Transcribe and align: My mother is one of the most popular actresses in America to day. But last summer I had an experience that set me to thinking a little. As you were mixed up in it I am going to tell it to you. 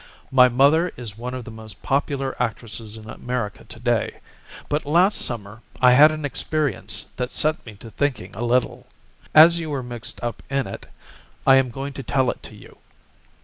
My 0.31 0.49
mother 0.49 0.91
is 0.97 1.15
one 1.15 1.35
of 1.35 1.45
the 1.45 1.51
most 1.51 1.83
popular 1.83 2.35
actresses 2.41 2.97
in 2.97 3.07
America 3.07 3.65
to 3.65 3.79
day. 3.79 4.15
But 4.67 4.83
last 4.83 5.21
summer 5.21 5.61
I 5.79 5.91
had 5.91 6.11
an 6.11 6.25
experience 6.25 7.05
that 7.17 7.29
set 7.29 7.63
me 7.67 7.75
to 7.75 7.91
thinking 7.91 8.35
a 8.35 8.41
little. 8.43 8.87
As 9.35 9.59
you 9.59 9.69
were 9.69 9.83
mixed 9.83 10.23
up 10.23 10.41
in 10.49 10.65
it 10.65 10.87
I 11.45 11.57
am 11.57 11.69
going 11.69 11.93
to 11.93 12.01
tell 12.01 12.31
it 12.31 12.41
to 12.41 12.55
you. 12.55 12.79